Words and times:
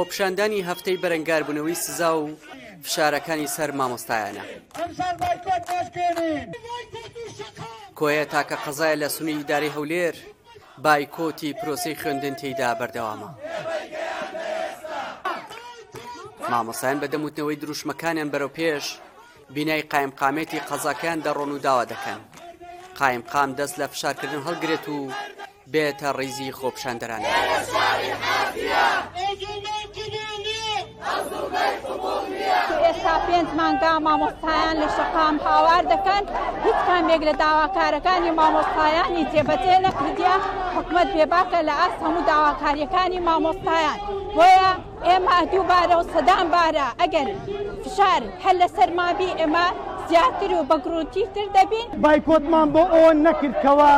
خۆپشاندانی 0.00 0.60
هەفتەی 0.68 0.96
بەرەنگاربوونەوەی 1.02 1.74
سزا 1.84 2.12
و 2.22 2.36
فشارەکانی 2.86 3.46
سەر 3.56 3.70
مامۆستایانە 3.78 4.44
کۆیە 7.98 8.24
تاکە 8.32 8.56
قەزایە 8.64 8.96
لە 9.02 9.08
سنووی 9.14 9.36
ئیداری 9.40 9.74
هەولێر 9.76 10.14
بایکۆتی 10.84 11.52
پرۆسی 11.60 11.94
خوێندن 12.00 12.34
تێیدا 12.40 12.70
بەردەوامە 12.80 13.28
مامۆسایان 16.50 16.98
بەدەموتنەوەی 17.02 17.60
دروشمەکانیان 17.62 18.30
بەرەو 18.32 18.50
پێش 18.58 18.84
بینای 19.54 19.82
قایمقامێتی 19.92 20.60
قەزاکان 20.68 21.18
دەڕۆن 21.26 21.50
و 21.54 21.58
داوا 21.66 21.84
دەکەن 21.92 22.20
قایمقام 23.00 23.50
دەست 23.58 23.76
لە 23.82 23.86
فشارکردن 23.92 24.42
هەڵگرێت 24.46 24.84
و 24.94 24.96
بێتە 25.72 26.04
ڕیزی 26.18 26.52
خۆپشاندەرانە. 26.58 27.28
ئێستا 32.84 33.16
پێنج 33.26 33.48
مانگا 33.58 33.92
مامۆستایان 34.06 34.74
لە 34.82 34.88
شقام 34.96 35.34
هاوار 35.46 35.82
دەکەن 35.92 36.22
هیچ 36.64 36.78
کامێک 36.88 37.22
لە 37.28 37.34
داواکارەکانی 37.42 38.30
مامۆستایانی 38.40 39.28
جێبەجێ 39.32 39.76
نەکردیا 39.86 40.34
حکومت 40.76 41.08
بێباکە 41.16 41.60
لە 41.68 41.72
ئاست 41.80 41.98
هەموو 42.04 42.26
داواکاریەکانی 42.30 43.20
مامۆستایان 43.28 43.98
بۆیە 44.36 44.72
ئێمە 45.08 45.36
دووبارە 45.52 45.94
و 46.00 46.08
سەدان 46.14 46.46
بارە 46.54 46.86
ئەگەر 47.00 47.28
فشار 47.82 48.20
هەل 48.44 48.56
لەسەر 48.62 48.90
مابی 48.98 49.36
ئێمە 49.40 49.66
زیاتر 50.08 50.50
و 50.54 50.62
بەگرروتی 50.70 51.24
تر 51.34 51.46
دەبین 51.56 51.86
بایکۆتمان 52.04 52.68
بۆ 52.74 52.82
ئەوە 52.92 53.12
نەکردکەوە 53.26 53.92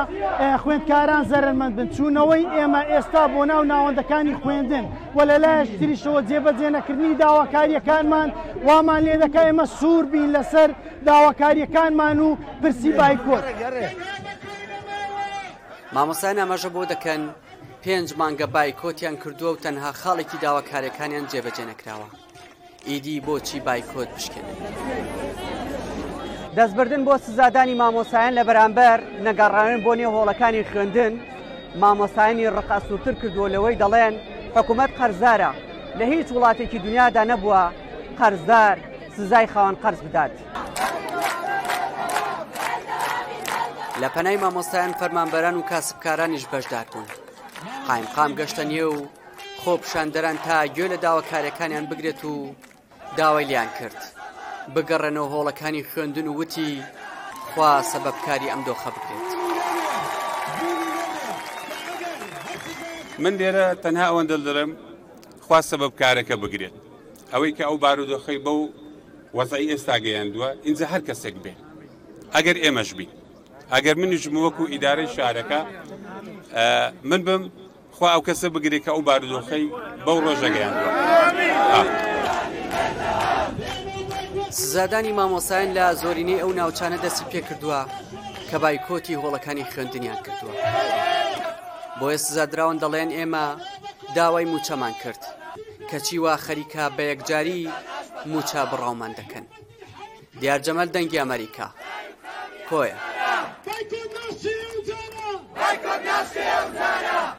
خوێندکاران 0.63 1.25
زەرمەند 1.31 1.75
بن 1.79 1.89
چوونەوەی 1.95 2.47
ئێمە 2.57 2.83
ئێستا 2.93 3.25
بۆ 3.33 3.43
ناو 3.51 3.63
ناوەندەکانی 3.73 4.35
خوێندن 4.43 4.87
و 5.17 5.19
لە 5.31 5.37
لایەش 5.45 5.69
تریشەوە 5.81 6.21
جێبەجێنەکردنی 6.29 7.15
داواکاریەکانمان 7.23 8.29
وامان 8.67 9.01
لێ 9.07 9.17
دەکا 9.23 9.43
ئێمە 9.49 9.67
سوور 9.79 10.05
بین 10.13 10.29
لەسەر 10.37 10.71
داواکاریەکانمان 11.09 12.19
و 12.27 12.29
پرسی 12.63 12.93
بایکۆت 13.01 13.45
مامۆسایان 15.95 16.39
ئەمەژە 16.43 16.71
بۆ 16.75 16.83
دەکەن 16.93 17.23
پێنج 17.85 18.09
مانگە 18.21 18.47
بایکۆتیان 18.55 19.17
کردووە 19.23 19.51
و 19.55 19.61
تەنها 19.65 19.91
خاڵێکی 20.03 20.37
داواکاریەکانیان 20.45 21.27
جێبەجێ 21.31 21.65
نەکراوە 21.71 22.09
ئیدی 22.89 23.17
بۆچی 23.27 23.59
بایکۆت 23.67 24.11
بشکێنن. 24.17 24.57
دەستبردن 26.57 27.03
بۆ 27.09 27.17
سزادانی 27.19 27.75
مامۆسایان 27.81 28.33
لە 28.39 28.45
بەرامبەر 28.49 28.99
نەگەڕانن 29.27 29.81
بۆ 29.85 29.93
نێو 29.99 30.11
هۆڵەکانی 30.17 30.63
خوێندن 30.71 31.13
مامۆسایانی 31.83 32.51
ڕقاسووتر 32.57 33.15
کردووە 33.21 33.49
لەوەی 33.55 33.79
دەڵێن 33.83 34.15
حکوومەت 34.57 34.91
قەرزارە 34.99 35.51
لە 35.99 36.05
هیچ 36.13 36.29
وڵاتێکی 36.35 36.79
دنیادا 36.85 37.23
نەبووە 37.31 37.65
قەرزدار 38.19 38.77
سزای 39.17 39.47
خاوەن 39.53 39.75
قەرز 39.85 40.01
بدات. 40.07 40.31
لە 44.03 44.09
پەنای 44.15 44.37
مامۆستایان 44.43 44.93
فەرمانبەران 45.01 45.55
و 45.57 45.63
کاسبکارانیش 45.71 46.45
بەشدار 46.53 46.87
بوون. 46.93 47.09
قایمقام 47.89 48.31
گەشتە 48.39 48.61
نیێ 48.71 48.83
و 48.95 48.99
خۆپشاندەران 49.65 50.37
تا 50.47 50.57
گوێ 50.75 50.89
لە 50.93 50.97
داواکارەکانیان 51.05 51.85
بگرێت 51.91 52.25
و 52.25 52.35
داوای 53.19 53.45
لیان 53.45 53.69
کرد. 53.81 54.01
بگەڕێنەوە 54.75 55.29
هۆڵەکانی 55.35 55.83
خوێندن 55.91 56.27
و 56.29 56.33
وتی 56.41 56.71
خوا 57.51 57.71
سەبەبکاری 57.93 58.49
ئەم 58.53 58.61
دۆخە 58.69 58.91
بکرێت. 58.97 59.27
من 63.23 63.35
لێرە 63.41 63.67
تەنها 63.85 64.05
ئەوەندە 64.09 64.37
دەڵم 64.47 64.71
خوا 65.45 65.59
سەبەبکارەکە 65.71 66.35
بگرێت. 66.43 66.75
ئەوەی 67.33 67.53
کە 67.57 67.65
ئەو 67.69 67.77
بارودۆخەی 67.85 68.39
بە 68.45 68.51
و 68.61 68.65
وەزایی 69.37 69.71
ئێستا 69.73 69.97
گەیاندووە 70.05 70.49
اینجا 70.67 70.87
هەر 70.93 71.03
کەسێک 71.09 71.37
بێت. 71.45 71.59
ئەگەر 72.35 72.57
ئێمەش 72.65 72.91
بین. 72.99 73.11
ئەگەر 73.75 73.95
منیشم 74.01 74.37
وەکو 74.45 74.65
ئیدارەی 74.73 75.09
شارەکە 75.15 75.61
من 77.11 77.21
بم 77.27 77.43
خوا 77.97 78.09
ئەو 78.15 78.23
کەسە 78.29 78.47
بگرێت 78.55 78.83
کە 78.87 78.91
ئەو 78.95 79.03
بارودۆخەی 79.09 79.67
بەو 80.05 80.19
ڕۆژە 80.25 80.49
گەیاندووە. 80.57 81.12
زادانی 84.75 85.13
مامۆسایەن 85.19 85.71
لە 85.77 85.87
زۆرینەی 86.03 86.41
ئەو 86.43 86.53
ناوچانە 86.61 86.99
دەستی 87.05 87.29
پێکردووە 87.33 87.81
کە 88.49 88.57
بایکۆتی 88.63 89.19
هۆڵەکانی 89.23 89.69
خوێندنیان 89.71 90.19
کردووە. 90.25 90.55
بۆ 92.01 92.07
ئێستزادراون 92.13 92.77
دەڵێن 92.83 93.11
ئێمە 93.19 93.47
داوای 94.17 94.47
موچەمان 94.53 94.95
کرد 95.03 95.23
کەچی 95.91 96.19
وا 96.23 96.35
خەریکە 96.45 96.85
بە 96.97 97.03
یەکجاری 97.11 97.61
موچا 98.33 98.63
بڕاومان 98.71 99.13
دەکەن. 99.21 99.45
دیارجەمەل 100.41 100.89
دەنگی 100.95 101.19
ئەمریکا 101.23 101.69
کۆیە. 102.69 102.97